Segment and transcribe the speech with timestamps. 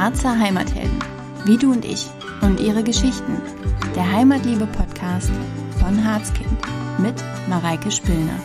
[0.00, 0.98] Harzer Heimathelden,
[1.44, 2.06] wie du und ich
[2.40, 3.36] und ihre Geschichten.
[3.94, 5.30] Der Heimatliebe-Podcast
[5.78, 6.48] von Harzkind
[6.96, 7.16] mit
[7.50, 8.40] Mareike Spillner.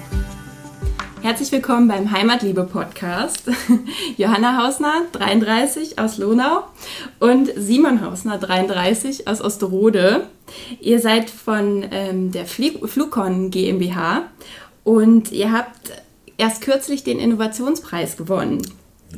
[1.22, 3.50] Herzlich willkommen beim Heimatliebe-Podcast.
[4.18, 6.66] Johanna Hausner, 33 aus Lonau
[7.22, 10.28] und Simon Hausner, 33 aus Osterode.
[10.82, 14.24] Ihr seid von ähm, der Flugcon GmbH
[14.84, 16.04] und ihr habt
[16.38, 18.62] erst kürzlich den Innovationspreis gewonnen.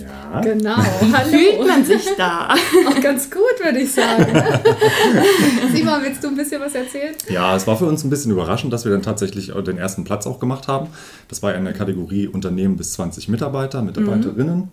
[0.02, 0.42] Ja.
[0.42, 0.78] Genau.
[1.14, 1.30] Hallo.
[1.30, 2.54] Fühlt man sich da?
[2.88, 4.26] Auch ganz gut, würde ich sagen.
[5.74, 7.16] Simon, willst du ein bisschen was erzählen?
[7.30, 10.28] Ja, es war für uns ein bisschen überraschend, dass wir dann tatsächlich den ersten Platz
[10.28, 10.88] auch gemacht haben.
[11.28, 14.58] Das war in der Kategorie Unternehmen bis 20 Mitarbeiter, Mitarbeiterinnen.
[14.58, 14.70] Mhm.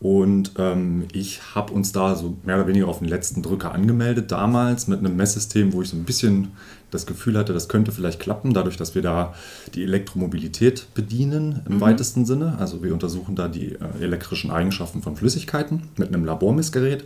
[0.00, 4.32] Und ähm, ich habe uns da so mehr oder weniger auf den letzten Drücker angemeldet,
[4.32, 6.52] damals mit einem Messsystem, wo ich so ein bisschen
[6.90, 9.34] das Gefühl hatte, das könnte vielleicht klappen, dadurch, dass wir da
[9.74, 11.80] die Elektromobilität bedienen im mhm.
[11.82, 12.56] weitesten Sinne.
[12.58, 17.04] Also wir untersuchen da die äh, elektrischen Eigenschaften von Flüssigkeiten mit einem Labormessgerät.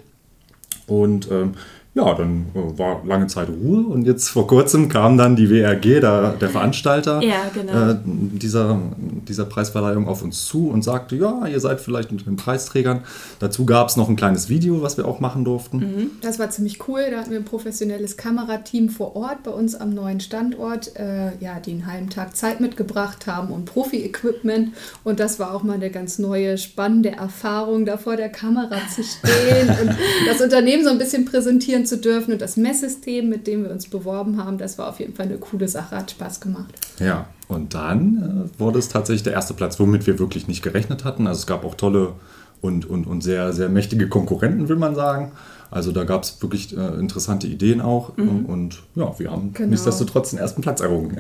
[0.86, 1.55] Und ähm,
[1.95, 6.01] ja, dann äh, war lange Zeit Ruhe und jetzt vor kurzem kam dann die WRG,
[6.01, 7.91] der, der Veranstalter ja, genau.
[7.92, 8.81] äh, dieser,
[9.28, 13.05] dieser Preisverleihung, auf uns zu und sagte, ja, ihr seid vielleicht unter den Preisträgern.
[13.39, 15.78] Dazu gab es noch ein kleines Video, was wir auch machen durften.
[15.78, 16.11] Mhm.
[16.20, 17.01] Das war ziemlich cool.
[17.12, 21.61] Da hatten wir ein professionelles Kamerateam vor Ort bei uns am neuen Standort, äh, ja,
[21.64, 24.75] die einen halben Tag Zeit mitgebracht haben und Profi-Equipment.
[25.05, 29.05] Und das war auch mal eine ganz neue, spannende Erfahrung, da vor der Kamera zu
[29.05, 33.64] stehen und das Unternehmen so ein bisschen präsentieren zu dürfen und das Messsystem, mit dem
[33.64, 36.74] wir uns beworben haben, das war auf jeden Fall eine coole Sache, hat Spaß gemacht.
[36.98, 41.05] Ja, und dann äh, wurde es tatsächlich der erste Platz, womit wir wirklich nicht gerechnet
[41.05, 41.27] hatten.
[41.27, 42.14] Also es gab auch tolle
[42.60, 45.32] und, und, und sehr, sehr mächtige Konkurrenten, will man sagen.
[45.75, 48.17] Also da gab es wirklich äh, interessante Ideen auch.
[48.17, 48.47] Mhm.
[48.47, 49.70] Und ja, wir haben genau.
[49.70, 51.17] nichtsdestotrotz den ersten Platz errungen.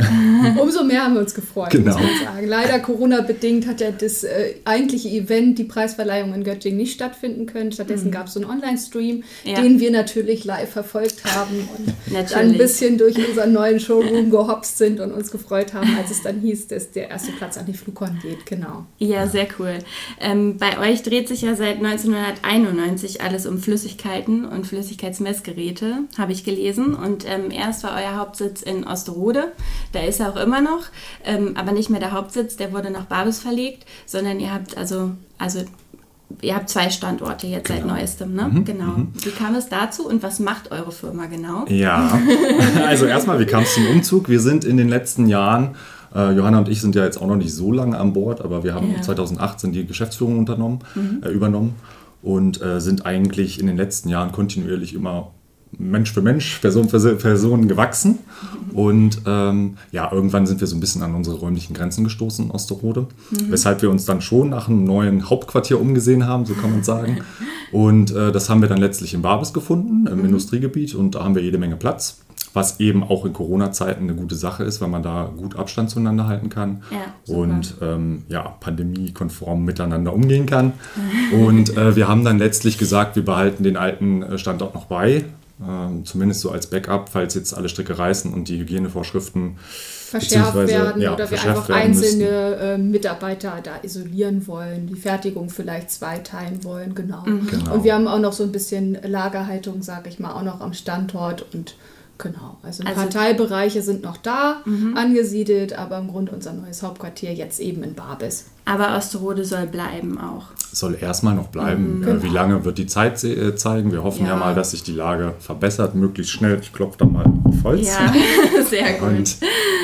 [0.60, 1.98] Umso mehr haben wir uns gefreut, genau.
[1.98, 2.46] muss man sagen.
[2.46, 7.72] Leider Corona-bedingt hat ja das äh, eigentliche Event, die Preisverleihung in Göttingen, nicht stattfinden können.
[7.72, 8.12] Stattdessen mhm.
[8.12, 9.60] gab es so einen Online-Stream, ja.
[9.60, 14.78] den wir natürlich live verfolgt haben und dann ein bisschen durch unseren neuen Showroom gehopst
[14.78, 17.74] sind und uns gefreut haben, als es dann hieß, dass der erste Platz an die
[17.74, 18.46] Flugcon geht.
[18.46, 18.86] Genau.
[18.98, 19.80] Ja, sehr cool.
[20.20, 26.44] Ähm, bei euch dreht sich ja seit 1991 alles um Flüssigkeiten und Flüssigkeitsmessgeräte, habe ich
[26.44, 26.94] gelesen.
[26.94, 29.52] Und ähm, erst war euer Hauptsitz in Osterode,
[29.92, 30.82] da ist er auch immer noch,
[31.24, 35.12] ähm, aber nicht mehr der Hauptsitz, der wurde nach Babis verlegt, sondern ihr habt also,
[35.38, 35.64] also
[36.40, 37.80] ihr habt zwei Standorte jetzt genau.
[37.80, 38.50] seit neuestem, ne?
[38.52, 38.64] Mhm.
[38.64, 38.84] Genau.
[38.84, 39.08] Mhm.
[39.22, 41.64] Wie kam es dazu und was macht eure Firma genau?
[41.68, 42.18] Ja,
[42.86, 44.28] also erstmal, wie kam es zum Umzug?
[44.28, 45.76] Wir sind in den letzten Jahren
[46.14, 48.64] äh, Johanna und ich sind ja jetzt auch noch nicht so lange an Bord, aber
[48.64, 49.02] wir haben ja.
[49.02, 51.22] 2018 die Geschäftsführung unternommen, mhm.
[51.24, 51.74] äh, übernommen
[52.24, 55.30] und äh, sind eigentlich in den letzten Jahren kontinuierlich immer
[55.78, 58.20] Mensch für Mensch, Person für Person gewachsen.
[58.72, 62.50] Und ähm, ja, irgendwann sind wir so ein bisschen an unsere räumlichen Grenzen gestoßen in
[62.50, 63.50] Osterode, mhm.
[63.50, 67.18] weshalb wir uns dann schon nach einem neuen Hauptquartier umgesehen haben, so kann man sagen.
[67.72, 70.26] Und äh, das haben wir dann letztlich in Babis gefunden, im mhm.
[70.26, 72.18] Industriegebiet, und da haben wir jede Menge Platz
[72.54, 76.26] was eben auch in Corona-Zeiten eine gute Sache ist, weil man da gut Abstand zueinander
[76.28, 80.72] halten kann ja, und ähm, ja, pandemiekonform miteinander umgehen kann.
[81.32, 85.24] und äh, wir haben dann letztlich gesagt, wir behalten den alten äh, Standort noch bei,
[85.60, 91.02] äh, zumindest so als Backup, falls jetzt alle Stricke reißen und die Hygienevorschriften verschärft werden
[91.02, 96.94] ja, oder wir einfach einzelne äh, Mitarbeiter da isolieren wollen, die Fertigung vielleicht zweiteilen wollen,
[96.94, 97.22] genau.
[97.26, 97.48] Mhm.
[97.48, 97.74] genau.
[97.74, 100.72] Und wir haben auch noch so ein bisschen Lagerhaltung, sage ich mal, auch noch am
[100.72, 101.74] Standort und
[102.16, 104.96] Genau, also, also Parteibereiche sind noch da mhm.
[104.96, 108.46] angesiedelt, aber im Grunde unser neues Hauptquartier jetzt eben in Barbis.
[108.64, 110.46] Aber Osterode soll bleiben auch.
[110.72, 111.98] Soll erstmal noch bleiben.
[111.98, 112.22] Mhm, genau.
[112.22, 113.90] Wie lange wird die Zeit äh, zeigen?
[113.90, 114.32] Wir hoffen ja.
[114.32, 114.36] ja.
[114.36, 116.58] mal, dass sich die Lage verbessert, möglichst schnell.
[116.60, 117.88] Ich klopfe da mal auf Holz.
[117.88, 118.12] Ja,
[118.70, 119.08] sehr gut.
[119.08, 119.36] Und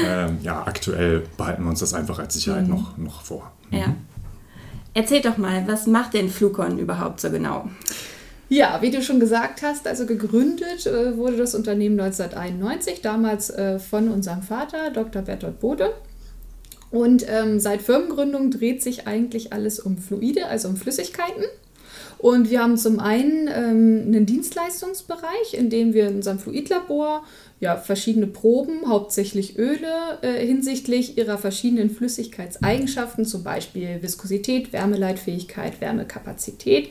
[0.06, 2.70] ähm, ja, aktuell behalten wir uns das einfach als Sicherheit mhm.
[2.70, 3.50] noch, noch vor.
[3.70, 3.78] Mhm.
[3.78, 3.94] Ja.
[4.94, 7.68] Erzählt doch mal, was macht denn Flugcon überhaupt so genau?
[8.52, 13.78] Ja, wie du schon gesagt hast, also gegründet äh, wurde das Unternehmen 1991, damals äh,
[13.78, 15.22] von unserem Vater, Dr.
[15.22, 15.92] Bertolt Bode.
[16.90, 21.44] Und ähm, seit Firmengründung dreht sich eigentlich alles um Fluide, also um Flüssigkeiten.
[22.18, 27.22] Und wir haben zum einen ähm, einen Dienstleistungsbereich, in dem wir in unserem Fluidlabor
[27.60, 36.90] ja, verschiedene Proben, hauptsächlich Öle, äh, hinsichtlich ihrer verschiedenen Flüssigkeitseigenschaften, zum Beispiel Viskosität, Wärmeleitfähigkeit, Wärmekapazität,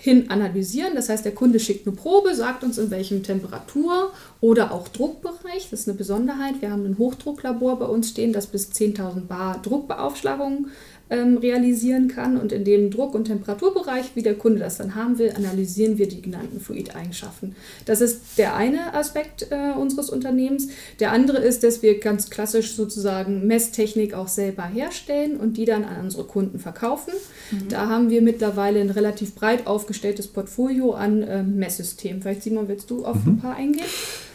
[0.00, 0.94] hin analysieren.
[0.94, 5.68] Das heißt, der Kunde schickt eine Probe, sagt uns in welchem Temperatur oder auch Druckbereich.
[5.70, 6.54] Das ist eine Besonderheit.
[6.60, 10.68] Wir haben ein Hochdrucklabor bei uns stehen, das bis 10.000 Bar Druckbeaufschlagung
[11.10, 12.36] ähm, realisieren kann.
[12.36, 16.08] Und in dem Druck- und Temperaturbereich, wie der Kunde das dann haben will, analysieren wir
[16.08, 17.54] die genannten Fluideigenschaften.
[17.84, 20.68] Das ist der eine Aspekt äh, unseres Unternehmens.
[21.00, 25.84] Der andere ist, dass wir ganz klassisch sozusagen Messtechnik auch selber herstellen und die dann
[25.84, 27.12] an unsere Kunden verkaufen.
[27.50, 27.68] Mhm.
[27.68, 32.22] Da haben wir mittlerweile ein relativ breit aufgestelltes Portfolio an äh, Messsystemen.
[32.22, 33.32] Vielleicht Simon, willst du auf mhm.
[33.32, 33.86] ein paar eingehen?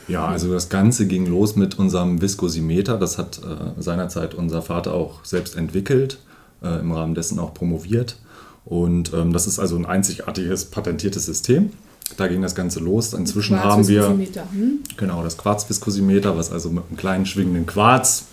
[0.07, 2.97] Ja, also das Ganze ging los mit unserem Viskosimeter.
[2.97, 6.19] Das hat äh, seinerzeit unser Vater auch selbst entwickelt,
[6.65, 8.17] äh, im Rahmen dessen auch promoviert.
[8.65, 11.71] Und ähm, das ist also ein einzigartiges patentiertes System.
[12.17, 13.13] Da ging das Ganze los.
[13.13, 14.79] Inzwischen haben wir hm?
[14.97, 18.25] genau das Quarzviskosimeter, was also mit einem kleinen schwingenden Quarz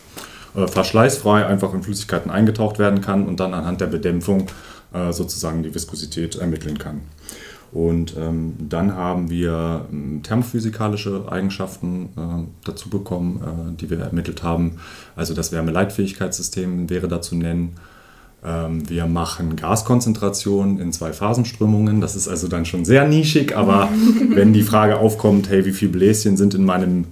[0.54, 4.48] äh, verschleißfrei einfach in Flüssigkeiten eingetaucht werden kann und dann anhand der Bedämpfung
[4.92, 7.00] äh, sozusagen die Viskosität ermitteln kann.
[7.72, 14.42] Und ähm, dann haben wir ähm, thermophysikalische Eigenschaften äh, dazu bekommen, äh, die wir ermittelt
[14.42, 14.78] haben.
[15.16, 17.76] Also das Wärmeleitfähigkeitssystem wäre da zu nennen.
[18.44, 22.00] Ähm, wir machen Gaskonzentration in zwei Phasenströmungen.
[22.00, 23.88] Das ist also dann schon sehr nischig, aber
[24.30, 27.06] wenn die Frage aufkommt, hey, wie viele Bläschen sind in meinem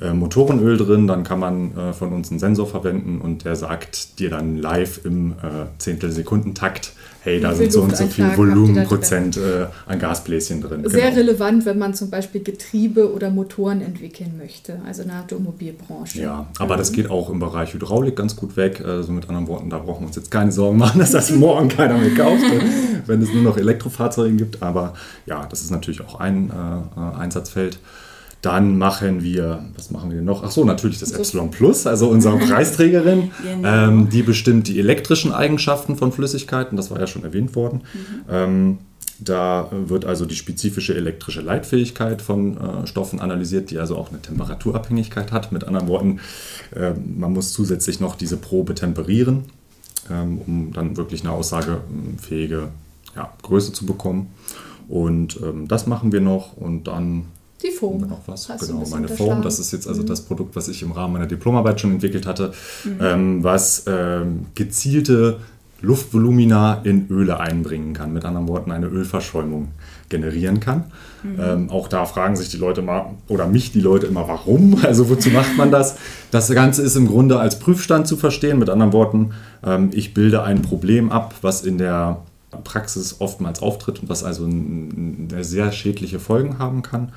[0.00, 4.18] äh, Motorenöl drin, dann kann man äh, von uns einen Sensor verwenden und der sagt
[4.18, 6.92] dir dann live im äh, Zehntelsekundentakt,
[7.24, 10.88] hey, da sind so und so viel Volumenprozent äh, an Gasbläschen drin.
[10.88, 11.16] Sehr genau.
[11.16, 16.20] relevant, wenn man zum Beispiel Getriebe oder Motoren entwickeln möchte, also in der Automobilbranche.
[16.20, 18.82] Ja, aber das geht auch im Bereich Hydraulik ganz gut weg.
[18.84, 21.68] Also mit anderen Worten, da brauchen wir uns jetzt keine Sorgen machen, dass das morgen
[21.68, 22.44] keiner mehr kauft,
[23.06, 24.62] wenn es nur noch Elektrofahrzeuge gibt.
[24.62, 24.94] Aber
[25.26, 27.78] ja, das ist natürlich auch ein äh, Einsatzfeld.
[28.42, 30.42] Dann machen wir, was machen wir noch?
[30.42, 33.30] Ach so, natürlich das Epsilon Plus, also unsere Preisträgerin.
[33.42, 33.68] genau.
[33.68, 37.82] ähm, die bestimmt die elektrischen Eigenschaften von Flüssigkeiten, das war ja schon erwähnt worden.
[37.94, 38.20] Mhm.
[38.28, 38.78] Ähm,
[39.20, 44.20] da wird also die spezifische elektrische Leitfähigkeit von äh, Stoffen analysiert, die also auch eine
[44.20, 45.52] Temperaturabhängigkeit hat.
[45.52, 46.20] Mit anderen Worten,
[46.74, 49.44] äh, man muss zusätzlich noch diese Probe temperieren,
[50.10, 52.68] ähm, um dann wirklich eine aussagefähige
[53.14, 54.32] ja, Größe zu bekommen.
[54.88, 57.26] Und ähm, das machen wir noch und dann
[57.62, 58.00] die Form.
[58.00, 58.48] Noch was?
[58.48, 59.42] Hast genau, meine Form.
[59.42, 60.06] Das ist jetzt also mhm.
[60.06, 62.52] das Produkt, was ich im Rahmen meiner Diplomarbeit schon entwickelt hatte,
[62.84, 62.98] mhm.
[63.00, 65.38] ähm, was ähm, gezielte
[65.82, 68.12] Luftvolumina in Öle einbringen kann.
[68.12, 69.68] Mit anderen Worten, eine Ölverschäumung
[70.08, 70.84] generieren kann.
[71.22, 71.40] Mhm.
[71.40, 74.78] Ähm, auch da fragen sich die Leute mal, oder mich die Leute immer, warum?
[74.84, 75.96] Also wozu macht man das?
[76.30, 78.58] Das Ganze ist im Grunde als Prüfstand zu verstehen.
[78.58, 79.32] Mit anderen Worten,
[79.64, 82.18] ähm, ich bilde ein Problem ab, was in der
[82.64, 84.48] Praxis oftmals auftritt und was also
[85.40, 87.12] sehr schädliche Folgen haben kann.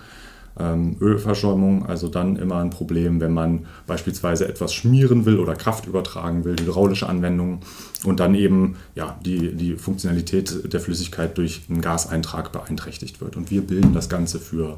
[0.57, 5.85] Ähm, Ölverschäumung, also dann immer ein Problem, wenn man beispielsweise etwas schmieren will oder Kraft
[5.85, 7.59] übertragen will, hydraulische Anwendungen
[8.05, 13.35] und dann eben ja, die, die Funktionalität der Flüssigkeit durch einen Gaseintrag beeinträchtigt wird.
[13.35, 14.77] Und wir bilden das Ganze für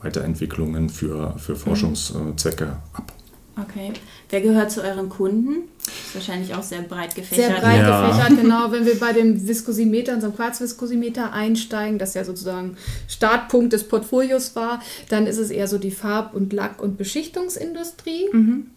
[0.00, 3.12] Weiterentwicklungen, für, für Forschungszwecke ab.
[3.60, 3.92] Okay.
[4.28, 5.68] Wer gehört zu euren Kunden?
[5.86, 7.46] Ist wahrscheinlich auch sehr breit gefächert.
[7.46, 8.08] Sehr breit ja.
[8.08, 8.72] gefächert, genau.
[8.72, 12.76] Wenn wir bei dem Viskosimeter, unserem Quarzviskosimeter einsteigen, das ja sozusagen
[13.08, 18.28] Startpunkt des Portfolios war, dann ist es eher so die Farb- und Lack- und Beschichtungsindustrie.
[18.32, 18.70] Mhm.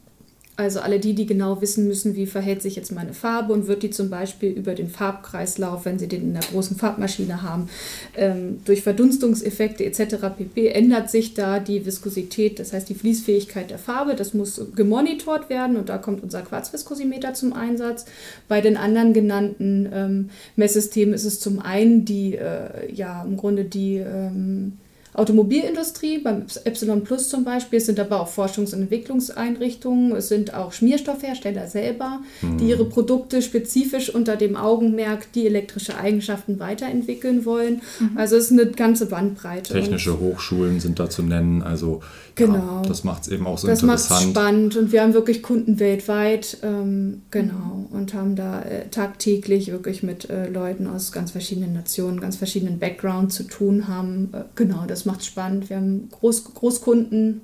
[0.60, 3.82] Also alle die, die genau wissen müssen, wie verhält sich jetzt meine Farbe und wird
[3.82, 7.70] die zum Beispiel über den Farbkreislauf, wenn sie den in der großen Farbmaschine haben,
[8.18, 10.18] ähm, durch Verdunstungseffekte etc.
[10.38, 10.68] pp.
[10.68, 14.16] ändert sich da die Viskosität, das heißt die Fließfähigkeit der Farbe.
[14.16, 18.04] Das muss gemonitort werden und da kommt unser Quarzviskosimeter zum Einsatz.
[18.50, 23.64] Bei den anderen genannten ähm, Messsystemen ist es zum einen die, äh, ja, im Grunde
[23.64, 24.74] die ähm,
[25.20, 30.54] Automobilindustrie, beim Epsilon Plus zum Beispiel, es sind aber auch Forschungs- und Entwicklungseinrichtungen, es sind
[30.54, 32.58] auch Schmierstoffhersteller selber, mhm.
[32.58, 37.82] die ihre Produkte spezifisch unter dem Augenmerk die elektrische Eigenschaften weiterentwickeln wollen.
[38.00, 38.18] Mhm.
[38.18, 39.74] Also es ist eine ganze Bandbreite.
[39.74, 42.02] Technische Hochschulen sind da zu nennen, also
[42.36, 42.82] genau.
[42.82, 44.12] Ja, das macht es eben auch so das interessant.
[44.12, 48.88] Das macht spannend und wir haben wirklich Kunden weltweit, ähm, genau, und haben da äh,
[48.90, 54.30] tagtäglich wirklich mit äh, Leuten aus ganz verschiedenen Nationen, ganz verschiedenen Backgrounds zu tun haben.
[54.34, 55.70] Äh, genau, das macht spannend.
[55.70, 57.42] Wir haben Groß, Großkunden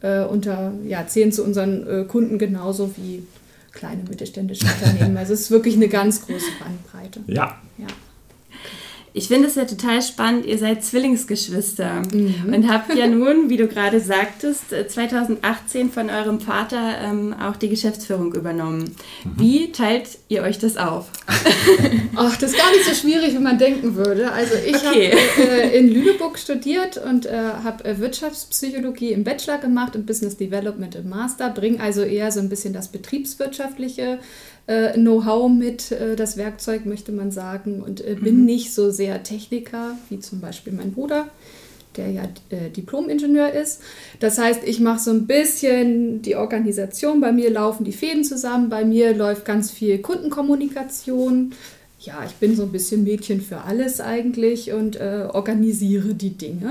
[0.00, 3.26] äh, unter, ja, zählen zu unseren äh, Kunden genauso wie
[3.72, 5.16] kleine mittelständische Unternehmen.
[5.16, 7.20] Also es ist wirklich eine ganz große Bandbreite.
[7.26, 7.60] Ja.
[7.78, 7.86] ja.
[9.18, 12.54] Ich finde es ja total spannend, ihr seid Zwillingsgeschwister mhm.
[12.54, 17.68] und habt ja nun, wie du gerade sagtest, 2018 von eurem Vater ähm, auch die
[17.68, 18.94] Geschäftsführung übernommen.
[19.24, 19.30] Mhm.
[19.34, 21.10] Wie teilt ihr euch das auf?
[22.14, 24.30] Ach, das ist gar nicht so schwierig, wie man denken würde.
[24.30, 25.10] Also ich okay.
[25.10, 27.32] habe äh, in Lüneburg studiert und äh,
[27.64, 32.38] habe äh, Wirtschaftspsychologie im Bachelor gemacht und Business Development im Master, bringe also eher so
[32.38, 34.20] ein bisschen das betriebswirtschaftliche
[34.68, 38.44] äh, Know-how mit, äh, das Werkzeug möchte man sagen, und äh, bin mhm.
[38.44, 41.28] nicht so sehr Techniker wie zum Beispiel mein Bruder.
[41.96, 43.80] der ja äh, Diplom-Ingenieur ist.
[44.20, 47.20] Das heißt, ich mache so ein bisschen die Organisation.
[47.20, 48.68] Bei mir laufen die Fäden zusammen.
[48.68, 51.54] Bei mir läuft ganz viel Kundenkommunikation.
[52.00, 56.70] Ja, ich bin so ein bisschen Mädchen für alles eigentlich und äh, organisiere die Dinge.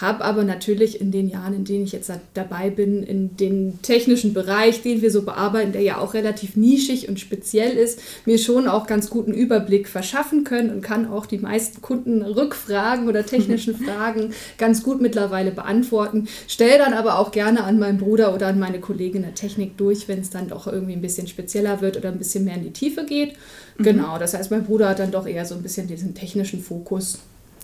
[0.00, 4.32] Habe aber natürlich in den Jahren, in denen ich jetzt dabei bin, in den technischen
[4.32, 8.68] Bereich, den wir so bearbeiten, der ja auch relativ nischig und speziell ist, mir schon
[8.68, 14.32] auch ganz guten Überblick verschaffen können und kann auch die meisten Kundenrückfragen oder technischen Fragen
[14.56, 16.28] ganz gut mittlerweile beantworten.
[16.46, 20.06] Stelle dann aber auch gerne an meinen Bruder oder an meine Kollegin der Technik durch,
[20.06, 22.72] wenn es dann doch irgendwie ein bisschen spezieller wird oder ein bisschen mehr in die
[22.72, 23.32] Tiefe geht.
[23.78, 23.82] Mhm.
[23.82, 27.18] Genau, das heißt, mein Bruder hat dann doch eher so ein bisschen diesen technischen Fokus.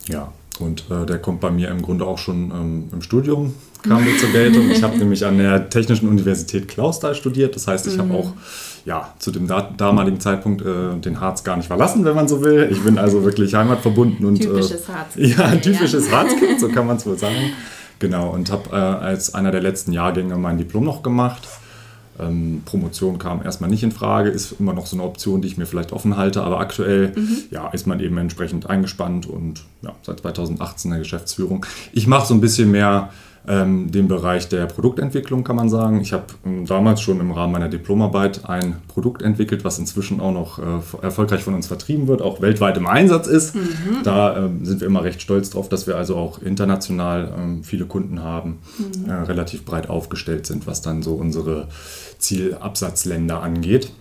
[0.09, 4.03] Ja, und äh, der kommt bei mir im Grunde auch schon ähm, im Studium, kam
[4.05, 4.69] der zur Geltung.
[4.69, 7.55] Ich habe nämlich an der Technischen Universität Klausthal studiert.
[7.55, 8.15] Das heißt, ich habe mhm.
[8.15, 8.33] auch
[8.85, 12.43] ja, zu dem da damaligen Zeitpunkt äh, den Harz gar nicht verlassen, wenn man so
[12.43, 12.69] will.
[12.71, 14.41] Ich bin also wirklich heimatverbunden und.
[14.41, 15.15] Äh, typisches Harz.
[15.15, 16.17] Ja, typisches ja.
[16.17, 17.51] Harzkind, so kann man es wohl sagen.
[17.99, 21.47] Genau, und habe äh, als einer der letzten Jahrgänge mein Diplom noch gemacht
[22.19, 25.57] ähm, Promotion kam erstmal nicht in Frage, ist immer noch so eine Option, die ich
[25.57, 27.37] mir vielleicht offen halte, aber aktuell mhm.
[27.51, 31.65] ja, ist man eben entsprechend eingespannt und ja, seit 2018 in der Geschäftsführung.
[31.91, 33.09] Ich mache so ein bisschen mehr
[33.47, 36.01] ähm, den Bereich der Produktentwicklung, kann man sagen.
[36.01, 40.31] Ich habe ähm, damals schon im Rahmen meiner Diplomarbeit ein Produkt entwickelt, was inzwischen auch
[40.31, 43.55] noch äh, erfolgreich von uns vertrieben wird, auch weltweit im Einsatz ist.
[43.55, 44.03] Mhm.
[44.03, 47.85] Da äh, sind wir immer recht stolz drauf, dass wir also auch international äh, viele
[47.85, 49.09] Kunden haben, mhm.
[49.09, 51.67] Äh, relativ breit aufgestellt sind, was dann so unsere
[52.17, 53.91] Zielabsatzländer angeht.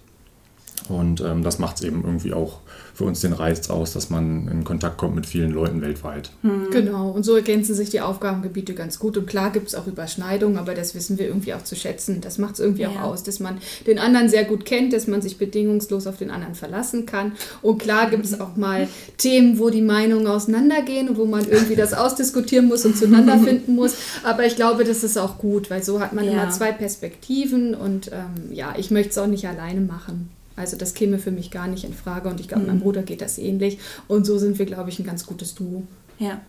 [0.89, 2.61] Und ähm, das macht es eben irgendwie auch
[2.95, 6.31] für uns den Reiz aus, dass man in Kontakt kommt mit vielen Leuten weltweit.
[6.43, 6.71] Mhm.
[6.71, 9.17] Genau, und so ergänzen sich die Aufgabengebiete ganz gut.
[9.17, 12.21] Und klar gibt es auch Überschneidungen, aber das wissen wir irgendwie auch zu schätzen.
[12.21, 12.91] Das macht es irgendwie ja.
[12.91, 16.31] auch aus, dass man den anderen sehr gut kennt, dass man sich bedingungslos auf den
[16.31, 17.33] anderen verlassen kann.
[17.63, 21.77] Und klar gibt es auch mal Themen, wo die Meinungen auseinandergehen und wo man irgendwie
[21.77, 23.97] das ausdiskutieren muss und zueinander finden muss.
[24.23, 26.33] Aber ich glaube, das ist auch gut, weil so hat man ja.
[26.33, 30.31] immer zwei Perspektiven und ähm, ja, ich möchte es auch nicht alleine machen.
[30.57, 32.69] Also das käme für mich gar nicht in Frage und ich glaube, mhm.
[32.69, 33.79] meinem Bruder geht das ähnlich.
[34.09, 35.83] Und so sind wir, glaube ich, ein ganz gutes Duo.
[36.19, 36.41] Ja.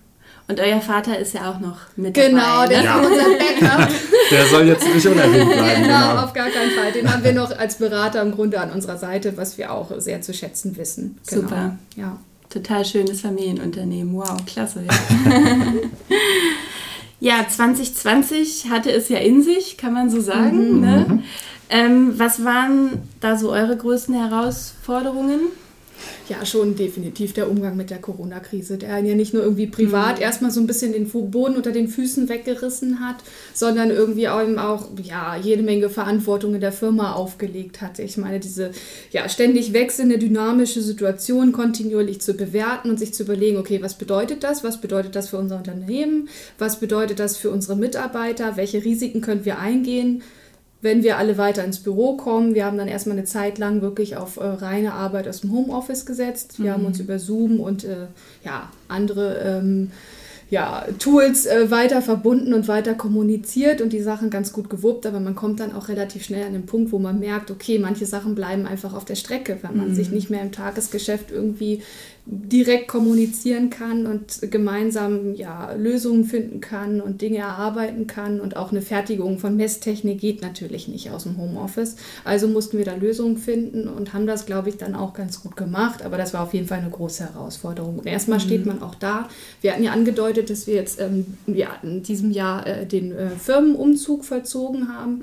[0.47, 2.67] Und euer Vater ist ja auch noch mit genau, dabei.
[2.67, 3.01] Genau, der ja.
[3.01, 3.89] ist unser Backup.
[4.31, 5.83] Der soll jetzt nicht unerwähnt bleiben.
[5.83, 6.91] Genau, genau, auf gar keinen Fall.
[6.91, 10.21] Den haben wir noch als Berater im Grunde an unserer Seite, was wir auch sehr
[10.21, 11.19] zu schätzen wissen.
[11.27, 11.41] Genau.
[11.43, 11.77] Super.
[11.95, 12.19] Ja.
[12.49, 14.15] Total schönes Familienunternehmen.
[14.15, 14.83] Wow, klasse.
[14.83, 14.93] Ja.
[17.37, 20.75] ja, 2020 hatte es ja in sich, kann man so sagen.
[20.75, 20.81] Mhm.
[20.81, 21.23] Ne?
[21.69, 25.41] Ähm, was waren da so eure größten Herausforderungen?
[26.27, 30.23] Ja, schon definitiv der Umgang mit der Corona-Krise, der ja nicht nur irgendwie privat mhm.
[30.23, 33.17] erstmal so ein bisschen den Boden unter den Füßen weggerissen hat,
[33.53, 37.99] sondern irgendwie auch, auch ja, jede Menge Verantwortung in der Firma aufgelegt hat.
[37.99, 38.71] Ich meine, diese
[39.11, 44.43] ja, ständig wechselnde dynamische Situation kontinuierlich zu bewerten und sich zu überlegen, okay, was bedeutet
[44.43, 44.63] das?
[44.63, 46.27] Was bedeutet das für unser Unternehmen?
[46.57, 48.57] Was bedeutet das für unsere Mitarbeiter?
[48.57, 50.23] Welche Risiken können wir eingehen?
[50.85, 52.53] Wenn wir alle weiter ins Büro kommen.
[52.53, 56.05] Wir haben dann erstmal eine Zeit lang wirklich auf äh, reine Arbeit aus dem Homeoffice
[56.05, 56.59] gesetzt.
[56.59, 56.73] Wir mhm.
[56.73, 58.05] haben uns über Zoom und äh,
[58.43, 59.91] ja, andere ähm,
[60.51, 65.19] ja, Tools äh, weiter verbunden und weiter kommuniziert und die Sachen ganz gut gewuppt, aber
[65.19, 68.35] man kommt dann auch relativ schnell an den Punkt, wo man merkt, okay, manche Sachen
[68.35, 69.95] bleiben einfach auf der Strecke, weil man mhm.
[69.95, 71.81] sich nicht mehr im Tagesgeschäft irgendwie
[72.27, 78.39] direkt kommunizieren kann und gemeinsam ja, Lösungen finden kann und Dinge erarbeiten kann.
[78.39, 81.97] Und auch eine Fertigung von Messtechnik geht natürlich nicht aus dem Homeoffice.
[82.23, 85.55] Also mussten wir da Lösungen finden und haben das, glaube ich, dann auch ganz gut
[85.55, 86.03] gemacht.
[86.03, 87.99] Aber das war auf jeden Fall eine große Herausforderung.
[87.99, 88.43] Und erstmal mhm.
[88.43, 89.29] steht man auch da.
[89.61, 93.29] Wir hatten ja angedeutet, dass wir jetzt ähm, ja, in diesem Jahr äh, den äh,
[93.29, 95.19] Firmenumzug vollzogen haben.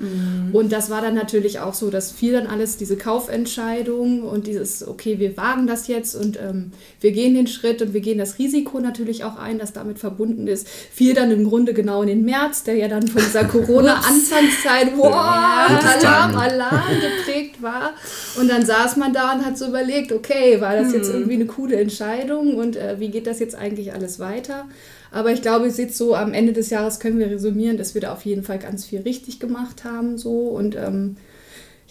[0.49, 0.55] Mhm.
[0.55, 4.87] Und das war dann natürlich auch so, dass fiel dann alles, diese Kaufentscheidung und dieses,
[4.87, 6.71] okay, wir wagen das jetzt und ähm,
[7.03, 10.47] wir gehen den Schritt und wir gehen das Risiko natürlich auch ein, das damit verbunden
[10.47, 10.67] ist.
[10.67, 15.13] Fiel dann im Grunde genau in den März, der ja dann von dieser Corona-Anfangszeit, wow,
[15.13, 17.91] Alarm, Alarm geprägt war.
[18.39, 21.15] Und dann saß man da und hat so überlegt, okay, war das jetzt hm.
[21.15, 24.65] irgendwie eine coole Entscheidung und äh, wie geht das jetzt eigentlich alles weiter?
[25.11, 28.01] Aber ich glaube, es jetzt so am Ende des Jahres können wir resümieren, dass wir
[28.01, 31.17] da auf jeden Fall ganz viel richtig gemacht haben so und ähm,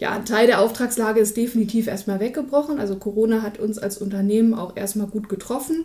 [0.02, 2.80] ja, ein Teil der Auftragslage ist definitiv erstmal weggebrochen.
[2.80, 5.84] Also Corona hat uns als Unternehmen auch erstmal gut getroffen.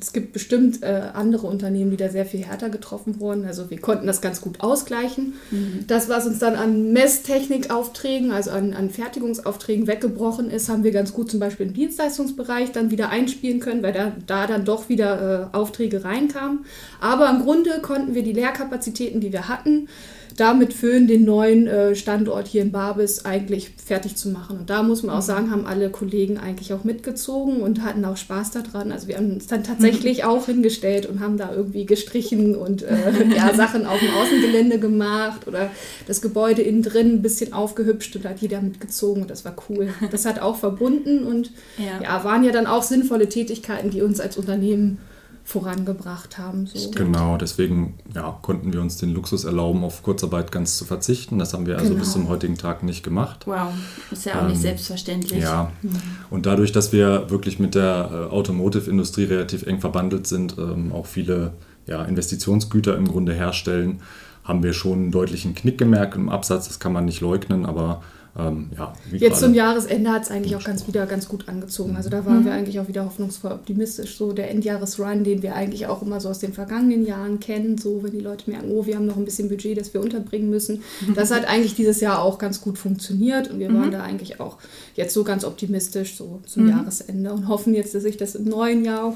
[0.00, 3.44] Es gibt bestimmt äh, andere Unternehmen, die da sehr viel härter getroffen wurden.
[3.44, 5.34] Also wir konnten das ganz gut ausgleichen.
[5.50, 5.84] Mhm.
[5.86, 11.12] Das, was uns dann an Messtechnikaufträgen, also an, an Fertigungsaufträgen weggebrochen ist, haben wir ganz
[11.12, 15.50] gut zum Beispiel im Dienstleistungsbereich dann wieder einspielen können, weil da, da dann doch wieder
[15.52, 16.64] äh, Aufträge reinkamen.
[17.02, 19.88] Aber im Grunde konnten wir die Lehrkapazitäten, die wir hatten,
[20.36, 24.58] damit Föhn den neuen äh, Standort hier in Babis eigentlich fertig zu machen.
[24.58, 25.26] Und da muss man auch mhm.
[25.26, 28.92] sagen, haben alle Kollegen eigentlich auch mitgezogen und hatten auch Spaß daran.
[28.92, 30.28] Also wir haben uns dann tatsächlich mhm.
[30.28, 35.46] auch hingestellt und haben da irgendwie gestrichen und äh, ja, Sachen auf dem Außengelände gemacht
[35.46, 35.70] oder
[36.06, 39.56] das Gebäude innen drin ein bisschen aufgehübscht und da hat jeder mitgezogen und das war
[39.68, 39.88] cool.
[40.10, 42.02] Das hat auch verbunden und ja.
[42.02, 44.98] ja waren ja dann auch sinnvolle Tätigkeiten, die uns als Unternehmen
[45.44, 46.66] vorangebracht haben.
[46.66, 46.90] So.
[46.92, 51.38] Genau, deswegen ja, konnten wir uns den Luxus erlauben, auf Kurzarbeit ganz zu verzichten.
[51.38, 52.00] Das haben wir also genau.
[52.00, 53.46] bis zum heutigen Tag nicht gemacht.
[53.46, 53.72] Wow,
[54.10, 55.42] ist ja auch ähm, nicht selbstverständlich.
[55.42, 56.00] Ja, mhm.
[56.30, 61.06] und dadurch, dass wir wirklich mit der äh, Automotive-Industrie relativ eng verbandelt sind, ähm, auch
[61.06, 61.54] viele
[61.86, 64.00] ja, Investitionsgüter im Grunde herstellen,
[64.44, 66.68] haben wir schon einen deutlichen Knick gemerkt im Absatz.
[66.68, 68.02] Das kann man nicht leugnen, aber
[68.38, 71.96] ähm, ja, Jetzt zum Jahresende hat es eigentlich auch ganz wieder ganz gut angezogen.
[71.96, 72.44] Also da waren mhm.
[72.46, 74.16] wir eigentlich auch wieder hoffnungsvoll optimistisch.
[74.16, 78.02] So der Endjahresrun, den wir eigentlich auch immer so aus den vergangenen Jahren kennen, so
[78.02, 80.82] wenn die Leute merken, oh, wir haben noch ein bisschen Budget, das wir unterbringen müssen.
[81.14, 83.80] Das hat eigentlich dieses Jahr auch ganz gut funktioniert und wir mhm.
[83.80, 84.56] waren da eigentlich auch
[84.94, 86.70] jetzt so ganz optimistisch so zum mhm.
[86.70, 89.14] Jahresende und hoffen jetzt, dass sich das im neuen Jahr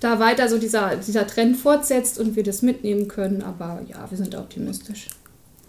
[0.00, 3.40] da weiter so dieser, dieser Trend fortsetzt und wir das mitnehmen können.
[3.40, 5.08] Aber ja, wir sind optimistisch.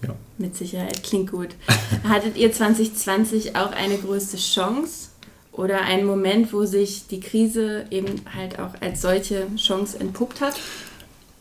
[0.04, 0.16] Ja.
[0.38, 1.50] Mit Sicherheit, klingt gut.
[2.08, 5.10] Hattet ihr 2020 auch eine größte Chance
[5.52, 10.56] oder einen Moment, wo sich die Krise eben halt auch als solche Chance entpuppt hat?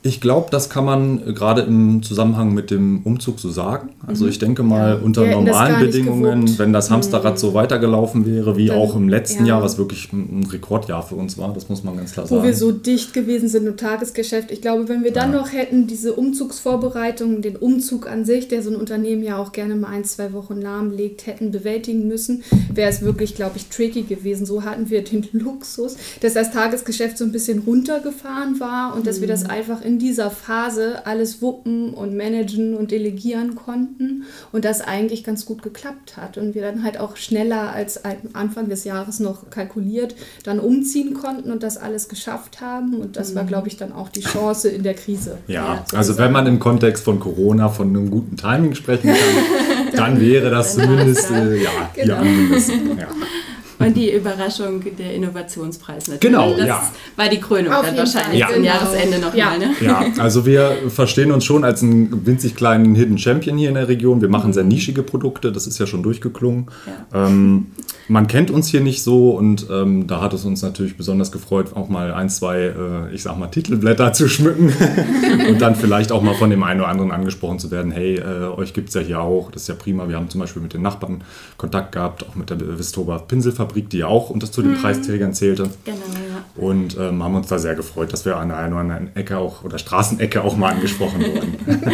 [0.06, 3.90] Ich glaube, das kann man gerade im Zusammenhang mit dem Umzug so sagen.
[4.06, 4.30] Also mhm.
[4.30, 4.94] ich denke mal, ja.
[4.96, 7.38] unter normalen Bedingungen, wenn das Hamsterrad mhm.
[7.38, 9.54] so weitergelaufen wäre wie Dann, auch im letzten ja.
[9.54, 12.40] Jahr, was wirklich ein Rekordjahr für uns war, das muss man ganz klar sagen.
[12.40, 14.52] Wo wir so dicht gewesen sind im Tagesgeschäft.
[14.52, 15.40] Ich glaube, wenn wir dann ja.
[15.40, 19.74] noch hätten diese Umzugsvorbereitungen, den Umzug an sich, der so ein Unternehmen ja auch gerne
[19.74, 24.46] mal ein, zwei Wochen lahmlegt, hätten bewältigen müssen, wäre es wirklich, glaube ich, tricky gewesen.
[24.46, 29.20] So hatten wir den Luxus, dass das Tagesgeschäft so ein bisschen runtergefahren war und dass
[29.20, 29.50] wir das mhm.
[29.50, 35.46] einfach in dieser Phase alles wuppen und managen und delegieren konnten und das eigentlich ganz
[35.46, 38.00] gut geklappt hat und wir dann halt auch schneller als
[38.34, 43.34] Anfang des Jahres noch kalkuliert dann umziehen konnten und das alles geschafft haben und das
[43.34, 43.48] war mhm.
[43.48, 45.38] glaube ich dann auch die Chance in der Krise.
[45.46, 49.92] Ja, ja also wenn man im Kontext von Corona von einem guten Timing sprechen kann,
[49.96, 52.04] dann wäre das zumindest äh, ja, genau.
[52.04, 52.98] hier angemessen.
[52.98, 53.08] Ja.
[53.78, 56.20] Und die Überraschung der Innovationspreis natürlich.
[56.20, 56.90] Genau, das ja.
[57.16, 58.48] war die Krönung Auf dann wahrscheinlich ja.
[58.48, 58.74] zum genau.
[58.74, 59.38] Jahresende nochmal.
[59.38, 59.58] Ja.
[59.58, 59.74] Ne?
[59.80, 63.88] ja, also wir verstehen uns schon als einen winzig kleinen Hidden Champion hier in der
[63.88, 64.20] Region.
[64.20, 64.54] Wir machen mhm.
[64.54, 66.66] sehr nischige Produkte, das ist ja schon durchgeklungen.
[67.12, 67.26] Ja.
[67.26, 67.66] Ähm,
[68.08, 71.74] man kennt uns hier nicht so und ähm, da hat es uns natürlich besonders gefreut,
[71.74, 74.72] auch mal ein, zwei, äh, ich sag mal, Titelblätter zu schmücken
[75.48, 78.46] und dann vielleicht auch mal von dem einen oder anderen angesprochen zu werden, hey, äh,
[78.56, 80.08] euch gibt es ja hier auch, das ist ja prima.
[80.08, 81.24] Wir haben zum Beispiel mit den Nachbarn
[81.56, 84.82] Kontakt gehabt, auch mit der Vistoba Pinselfabrik Fabrik, die ja auch unter zu den mhm.
[84.82, 85.70] Preisträgern zählte.
[85.84, 86.62] Genau, ja.
[86.62, 89.38] Und ähm, haben uns da sehr gefreut, dass wir an der einen oder anderen Ecke
[89.38, 91.54] auch oder Straßenecke auch mal angesprochen wurden.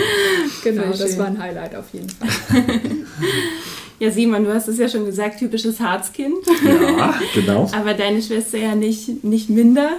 [0.65, 2.29] genau, das war ein Highlight auf jeden Fall.
[3.99, 6.45] Ja, Simon, du hast es ja schon gesagt, typisches Harzkind.
[6.67, 7.71] Ja, genau.
[7.77, 9.93] Aber deine Schwester ja nicht, nicht minder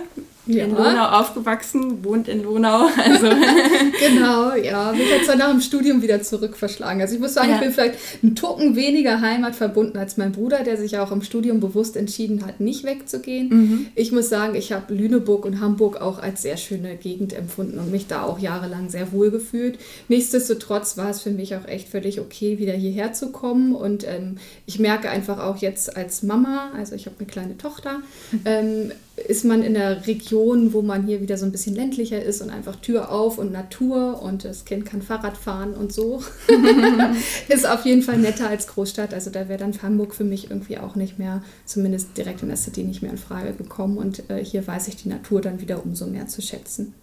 [0.45, 0.65] ja.
[0.65, 2.89] in Lonau aufgewachsen, wohnt in Lonau.
[3.03, 3.27] Also.
[3.99, 4.91] genau, ja.
[4.93, 7.01] Mich hat zwar nach dem Studium wieder zurück verschlagen.
[7.01, 7.56] Also ich muss sagen, ja.
[7.56, 11.21] ich bin vielleicht ein Tucken weniger Heimat verbunden als mein Bruder, der sich auch im
[11.21, 13.49] Studium bewusst entschieden hat, nicht wegzugehen.
[13.49, 13.86] Mhm.
[13.95, 17.91] Ich muss sagen, ich habe Lüneburg und Hamburg auch als sehr schöne Gegend empfunden und
[17.91, 19.79] mich da auch jahrelang sehr wohl gefühlt.
[20.08, 23.75] Nichtsdestotrotz war es für mich auch echt völlig okay, wieder hierher zu kommen.
[23.75, 28.01] Und ähm, ich merke einfach auch jetzt als Mama, also ich habe eine kleine Tochter,
[28.45, 28.91] ähm,
[29.27, 32.49] ist man in der Region, wo man hier wieder so ein bisschen ländlicher ist und
[32.49, 36.21] einfach Tür auf und Natur und das Kind kann Fahrrad fahren und so.
[37.47, 39.13] ist auf jeden Fall netter als Großstadt.
[39.13, 42.57] Also da wäre dann Hamburg für mich irgendwie auch nicht mehr, zumindest direkt in der
[42.57, 43.97] City nicht mehr in Frage gekommen.
[43.97, 46.93] Und äh, hier weiß ich die Natur dann wieder umso mehr zu schätzen.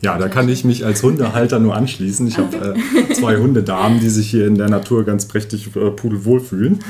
[0.00, 2.26] Ja, da kann ich mich als Hundehalter nur anschließen.
[2.26, 2.76] Ich habe
[3.08, 6.80] äh, zwei Hundedamen, die sich hier in der Natur ganz prächtig äh, pudelwohl fühlen.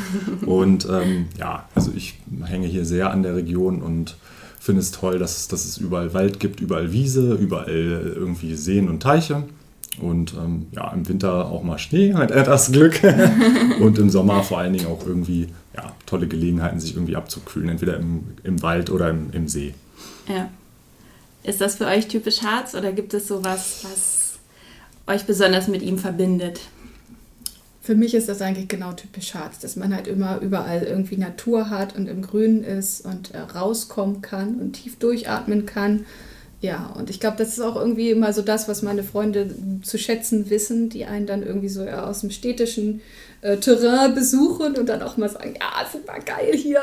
[0.46, 4.16] Und ähm, ja, also ich hänge hier sehr an der Region und
[4.64, 9.02] finde es toll, dass, dass es überall Wald gibt, überall Wiese, überall irgendwie Seen und
[9.02, 9.44] Teiche.
[10.00, 13.00] Und ähm, ja, im Winter auch mal Schnee, halt etwas Glück.
[13.80, 17.98] und im Sommer vor allen Dingen auch irgendwie ja, tolle Gelegenheiten, sich irgendwie abzukühlen, entweder
[17.98, 19.74] im, im Wald oder im, im See.
[20.28, 20.48] Ja.
[21.42, 24.38] Ist das für euch typisch Harz oder gibt es sowas, was
[25.14, 26.60] euch besonders mit ihm verbindet?
[27.84, 31.68] Für mich ist das eigentlich genau typisch Harz, dass man halt immer überall irgendwie Natur
[31.68, 36.06] hat und im Grünen ist und äh, rauskommen kann und tief durchatmen kann.
[36.64, 39.50] Ja, und ich glaube, das ist auch irgendwie immer so das, was meine Freunde
[39.82, 43.02] zu schätzen wissen, die einen dann irgendwie so ja, aus dem städtischen
[43.42, 46.80] äh, Terrain besuchen und dann auch mal sagen, ja, super geil hier.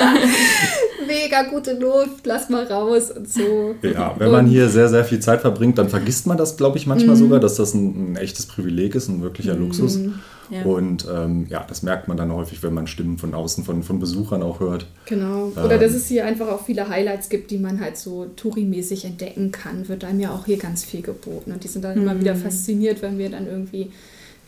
[1.06, 3.76] Mega gute Luft, lass mal raus und so.
[3.82, 6.88] Ja, wenn man hier sehr, sehr viel Zeit verbringt, dann vergisst man das, glaube ich,
[6.88, 7.18] manchmal mm.
[7.20, 9.60] sogar, dass das ein, ein, echtes Privileg ist, ein wirklicher mm.
[9.60, 10.00] Luxus.
[10.52, 10.64] Ja.
[10.64, 13.98] Und ähm, ja, das merkt man dann häufig, wenn man Stimmen von außen, von, von
[13.98, 14.86] Besuchern auch hört.
[15.06, 15.46] Genau.
[15.56, 19.06] Oder ähm, dass es hier einfach auch viele Highlights gibt, die man halt so Touri-mäßig
[19.06, 21.52] entdecken kann, wird einem ja auch hier ganz viel geboten.
[21.52, 22.02] Und die sind dann mhm.
[22.02, 23.90] immer wieder fasziniert, wenn wir dann irgendwie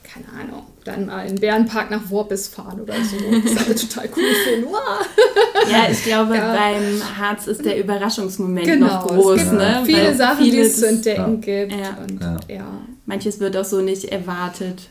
[0.05, 3.17] keine Ahnung, dann mal in den Bärenpark nach Worbis fahren oder so.
[3.17, 4.67] Das ist alle total cool.
[4.67, 5.71] Wow.
[5.71, 6.55] Ja, ich glaube, ja.
[6.55, 9.37] beim Harz ist der Überraschungsmoment genau, noch groß.
[9.37, 9.83] Es gibt ne?
[9.85, 11.65] viele Weil Sachen, die es zu entdecken ja.
[11.65, 11.73] gibt.
[11.73, 11.99] Ja.
[12.01, 12.67] Und, ja.
[13.07, 14.89] Manches wird auch so nicht erwartet.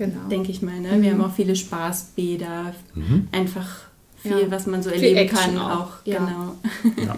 [0.00, 0.28] Genau.
[0.30, 0.80] Denke ich mal.
[0.80, 0.96] Ne?
[0.96, 1.02] Mhm.
[1.02, 2.72] Wir haben auch viele Spaßbäder.
[2.94, 3.28] Mhm.
[3.32, 3.68] Einfach
[4.16, 5.58] viel, was man so erleben kann.
[5.58, 5.70] Auch.
[5.70, 5.88] auch.
[6.04, 6.54] Genau.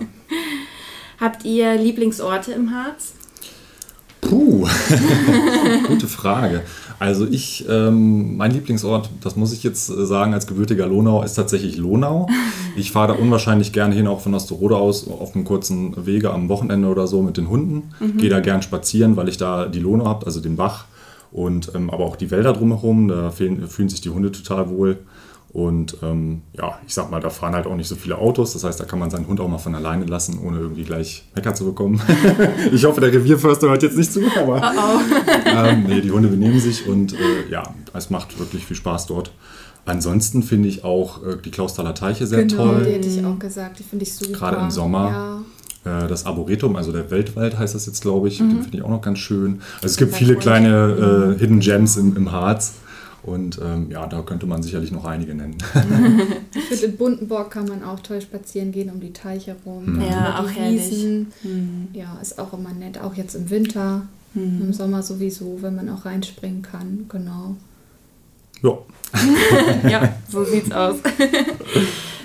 [1.21, 3.13] Habt ihr Lieblingsorte im Harz?
[4.21, 4.67] Puh,
[5.87, 6.63] gute Frage.
[6.99, 11.35] Also ich, ähm, mein Lieblingsort, das muss ich jetzt äh, sagen, als gebürtiger Lonau, ist
[11.35, 12.29] tatsächlich Lonau.
[12.75, 16.49] Ich fahre da unwahrscheinlich gerne hin, auch von Osterode aus, auf einem kurzen Wege am
[16.49, 17.91] Wochenende oder so mit den Hunden.
[18.01, 18.17] Mhm.
[18.17, 20.87] Gehe da gern spazieren, weil ich da die Lonau habe, also den Bach
[21.33, 23.09] und ähm, aber auch die Wälder drumherum.
[23.09, 24.99] Da fühlen, fühlen sich die Hunde total wohl.
[25.53, 28.55] Und ähm, ja, ich sag mal, da fahren halt auch nicht so viele Autos.
[28.55, 31.25] Das heißt, da kann man seinen Hund auch mal von alleine lassen, ohne irgendwie gleich
[31.35, 32.01] Mecker zu bekommen.
[32.73, 35.01] ich hoffe, der Revierförster hört jetzt nicht zu, aber oh oh.
[35.51, 39.31] ähm, nee, die Hunde benehmen sich und äh, ja, es macht wirklich viel Spaß dort.
[39.85, 42.85] Ansonsten finde ich auch äh, die Klausthaler Teiche sehr genau, toll.
[42.87, 44.33] Die hätte ich auch gesagt, die finde ich super.
[44.33, 45.11] Gerade im Sommer.
[45.11, 45.43] Ja.
[45.85, 48.51] Äh, das Arboretum, also der Weltwald heißt das jetzt, glaube ich, mhm.
[48.51, 49.61] den finde ich auch noch ganz schön.
[49.77, 52.75] Also es gibt viele kleine äh, Hidden Gems im, im Harz.
[53.25, 55.57] Und ähm, ja, da könnte man sicherlich noch einige nennen.
[56.55, 59.95] ich finde, in Buntenborg kann man auch toll spazieren gehen um die Teiche rum.
[59.95, 60.03] Mhm.
[60.03, 61.05] Ja, auch herrlich.
[61.45, 61.89] Mhm.
[61.93, 63.01] Ja, ist auch immer nett.
[63.01, 64.63] Auch jetzt im Winter, mhm.
[64.63, 67.07] im Sommer sowieso, wenn man auch reinspringen kann.
[67.09, 67.57] Genau.
[68.63, 68.79] Ja.
[69.89, 70.97] ja, so sieht's aus.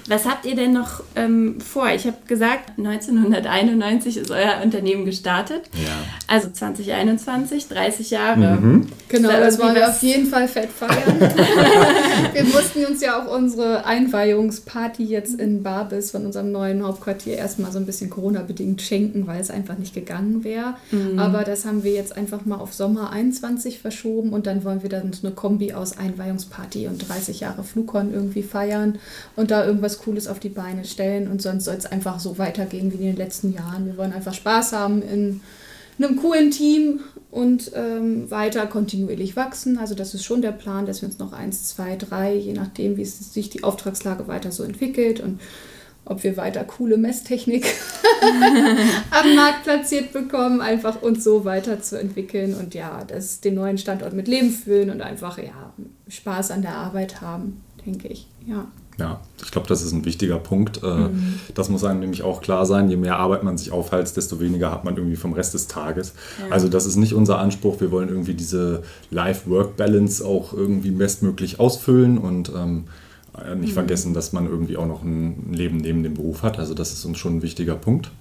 [0.10, 1.90] Was habt ihr denn noch ähm, vor?
[1.90, 5.64] Ich habe gesagt, 1991 ist euer Unternehmen gestartet.
[5.74, 5.92] Ja.
[6.28, 8.56] Also 2021, 30 Jahre.
[8.56, 8.88] Mhm.
[9.10, 11.20] Genau, da das wollen wir auf jeden Fall fett feiern.
[12.34, 17.74] wir mussten uns ja auch unsere Einweihungsparty jetzt in Barbis von unserem neuen Hauptquartier erstmal
[17.74, 20.76] so ein bisschen Corona-bedingt schenken, weil es einfach nicht gegangen wäre.
[20.92, 21.20] Mhm.
[21.20, 24.90] Aber das haben wir jetzt einfach mal auf Sommer 21 verschoben und dann wollen wir
[24.90, 29.00] dann so eine Kombi aus Einweihungsparty und 30 Jahre Flugkorn irgendwie feiern
[29.36, 32.92] und da irgendwas Cooles auf die Beine stellen und sonst soll es einfach so weitergehen
[32.92, 33.88] wie in den letzten Jahren.
[33.88, 35.42] Wir wollen einfach Spaß haben in
[35.98, 37.00] einem coolen Team
[37.32, 39.78] und ähm, weiter kontinuierlich wachsen.
[39.78, 42.98] Also das ist schon der Plan, dass wir uns noch eins, zwei, drei, je nachdem,
[42.98, 45.40] wie sich die Auftragslage weiter so entwickelt und
[46.10, 47.66] ob wir weiter coole Messtechnik
[49.12, 54.28] am Markt platziert bekommen, einfach uns so weiterzuentwickeln und ja, das, den neuen Standort mit
[54.28, 55.74] Leben füllen und einfach ja,
[56.08, 58.28] Spaß an der Arbeit haben, denke ich.
[58.46, 58.68] Ja.
[59.00, 60.82] Ja, ich glaube, das ist ein wichtiger Punkt.
[60.82, 61.40] Äh, mhm.
[61.54, 62.90] Das muss einem nämlich auch klar sein.
[62.90, 66.14] Je mehr Arbeit man sich aufhält, desto weniger hat man irgendwie vom Rest des Tages.
[66.40, 66.52] Ja.
[66.52, 67.80] Also das ist nicht unser Anspruch.
[67.80, 73.07] Wir wollen irgendwie diese Life-Work-Balance auch irgendwie bestmöglich ausfüllen und ähm, äh,
[73.56, 73.74] nicht mhm.
[73.74, 76.60] vergessen, dass man irgendwie auch noch ein Leben neben dem Beruf hat.
[76.60, 78.12] Also das ist uns schon ein wichtiger Punkt.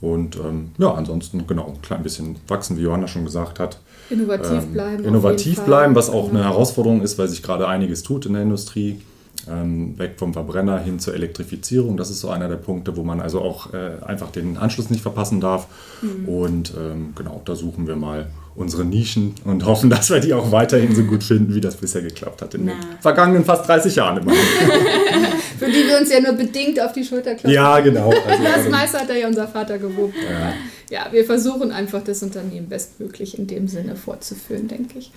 [0.00, 3.80] Und ähm, ja, ansonsten genau, ein klein bisschen wachsen, wie Johanna schon gesagt hat.
[4.08, 5.04] Innovativ ähm, bleiben.
[5.04, 9.00] Innovativ bleiben, was auch eine Herausforderung ist, weil sich gerade einiges tut in der Industrie
[9.48, 11.96] ähm, weg vom Verbrenner hin zur Elektrifizierung.
[11.96, 15.02] Das ist so einer der Punkte, wo man also auch äh, einfach den Anschluss nicht
[15.02, 15.66] verpassen darf.
[16.02, 16.28] Mhm.
[16.28, 20.52] Und ähm, genau, da suchen wir mal unsere Nischen und hoffen, dass wir die auch
[20.52, 22.72] weiterhin so gut finden, wie das bisher geklappt hat in Na.
[22.72, 24.18] den vergangenen fast 30 Jahren.
[24.18, 24.32] Immer.
[25.58, 27.50] Für die wir uns ja nur bedingt auf die Schulter klopfen.
[27.50, 28.10] Ja, genau.
[28.10, 30.14] Also, das meiste hat ja unser Vater gewobt.
[30.16, 30.54] Ja.
[30.90, 35.12] ja, wir versuchen einfach das Unternehmen bestmöglich in dem Sinne fortzuführen, denke ich.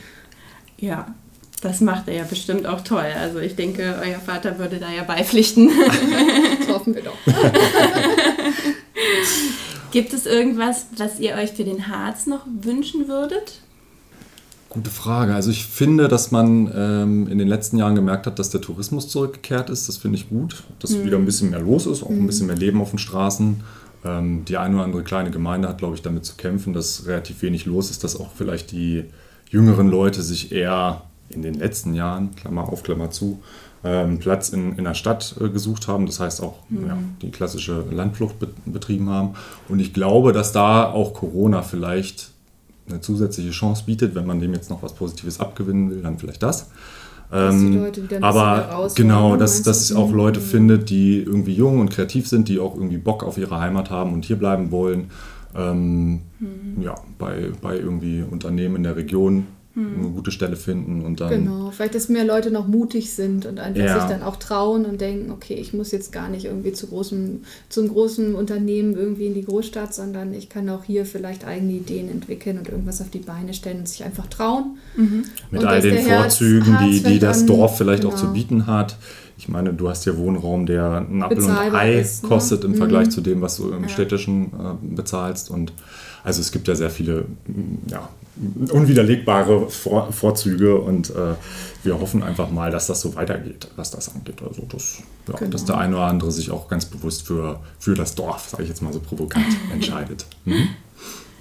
[0.77, 1.13] Ja,
[1.61, 3.05] das macht er ja bestimmt auch toll.
[3.17, 5.69] Also ich denke, euer Vater würde da ja beipflichten.
[6.59, 7.17] das hoffen wir doch.
[9.93, 13.61] Gibt es irgendwas, was ihr euch für den Harz noch wünschen würdet?
[14.67, 15.35] Gute Frage.
[15.35, 19.07] Also ich finde, dass man ähm, in den letzten Jahren gemerkt hat, dass der Tourismus
[19.07, 19.87] zurückgekehrt ist.
[19.87, 21.03] Das finde ich gut, dass mhm.
[21.03, 22.23] wieder ein bisschen mehr los ist, auch mhm.
[22.23, 23.61] ein bisschen mehr Leben auf den Straßen.
[24.03, 27.43] Ähm, die eine oder andere kleine Gemeinde hat, glaube ich, damit zu kämpfen, dass relativ
[27.43, 29.03] wenig los ist, dass auch vielleicht die
[29.51, 33.43] jüngeren Leute sich eher in den letzten Jahren, Klammer auf, Klammer zu,
[33.83, 36.05] ähm, Platz in, in der Stadt äh, gesucht haben.
[36.05, 36.87] Das heißt auch mhm.
[36.87, 39.31] ja, die klassische Landflucht betrieben haben.
[39.69, 42.31] Und ich glaube, dass da auch Corona vielleicht
[42.89, 46.43] eine zusätzliche Chance bietet, wenn man dem jetzt noch was Positives abgewinnen will, dann vielleicht
[46.43, 46.69] das.
[47.31, 47.91] Ähm,
[48.21, 50.43] aber genau, dass, dass es auch Leute mhm.
[50.43, 54.13] findet, die irgendwie jung und kreativ sind, die auch irgendwie Bock auf ihre Heimat haben
[54.13, 55.09] und hier bleiben wollen.
[55.55, 56.81] Ähm, mhm.
[56.81, 59.95] Ja, bei, bei irgendwie Unternehmen in der Region hm.
[59.97, 61.29] eine gute Stelle finden und dann.
[61.29, 63.99] Genau, vielleicht, dass mehr Leute noch mutig sind und einfach ja.
[63.99, 67.41] sich dann auch trauen und denken, okay, ich muss jetzt gar nicht irgendwie zu großem,
[67.69, 72.11] zum großen Unternehmen irgendwie in die Großstadt, sondern ich kann auch hier vielleicht eigene Ideen
[72.11, 74.77] entwickeln und irgendwas auf die Beine stellen und sich einfach trauen.
[74.95, 75.25] Mhm.
[75.49, 78.13] Mit und all den Vorzügen, die, die das Dorf vielleicht genau.
[78.13, 78.33] auch zu genau.
[78.33, 78.97] bieten hat.
[79.39, 82.29] Ich meine, du hast ja Wohnraum, der ein Apfel und Ei ist, ne?
[82.29, 82.75] kostet im mhm.
[82.75, 83.89] Vergleich zu dem, was du im ja.
[83.89, 85.49] städtischen äh, bezahlst.
[85.49, 85.73] Und
[86.23, 87.25] also es gibt ja sehr viele
[87.87, 91.35] ja, unwiderlegbare Vor Vorzüge und äh,
[91.83, 94.41] wir hoffen einfach mal, dass das so weitergeht, was das angeht.
[94.41, 95.51] Also das, ja, genau.
[95.51, 98.69] dass der eine oder andere sich auch ganz bewusst für, für das Dorf, sage ich
[98.69, 100.25] jetzt mal so provokant, entscheidet.
[100.45, 100.69] Mhm.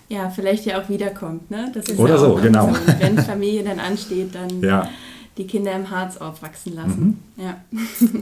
[0.09, 1.73] Ja, vielleicht ja auch wiederkommt, ne?
[1.97, 2.69] oder ja so, genau.
[2.75, 4.87] So, wenn Familie dann ansteht, dann ja.
[5.39, 7.23] die Kinder im Harz aufwachsen lassen.
[7.37, 7.43] Mhm.
[7.43, 7.57] Ja.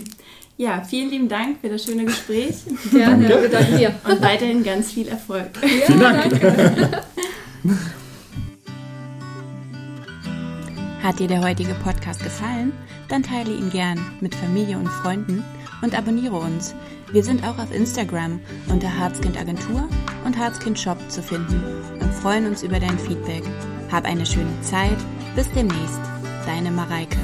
[0.56, 2.56] Ja, vielen lieben Dank für das schöne Gespräch.
[2.92, 3.94] Gerne, ja, danke dir.
[4.04, 5.48] Und weiterhin ganz viel Erfolg.
[5.62, 6.38] Ja, vielen Dank.
[6.38, 7.02] Danke.
[11.02, 12.72] Hat dir der heutige Podcast gefallen?
[13.08, 15.42] Dann teile ihn gern mit Familie und Freunden
[15.80, 16.74] und abonniere uns.
[17.10, 19.88] Wir sind auch auf Instagram unter Harzkind Agentur
[20.26, 21.62] und Harzkind Shop zu finden
[22.00, 23.44] und freuen uns über dein Feedback.
[23.90, 24.98] Hab eine schöne Zeit.
[25.34, 26.00] Bis demnächst.
[26.44, 27.18] Deine Mareike.